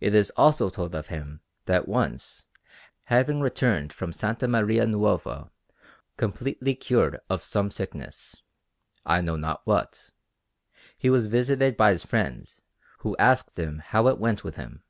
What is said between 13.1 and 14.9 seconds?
asked him how it went with him.